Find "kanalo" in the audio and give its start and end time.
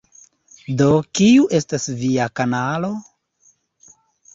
2.43-2.95